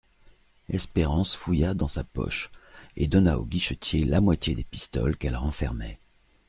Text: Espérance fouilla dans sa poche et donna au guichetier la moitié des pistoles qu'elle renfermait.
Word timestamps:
Espérance 0.67 1.35
fouilla 1.35 1.75
dans 1.75 1.87
sa 1.87 2.03
poche 2.03 2.49
et 2.95 3.05
donna 3.07 3.37
au 3.37 3.45
guichetier 3.45 4.03
la 4.03 4.19
moitié 4.19 4.55
des 4.55 4.63
pistoles 4.63 5.15
qu'elle 5.15 5.35
renfermait. 5.35 5.99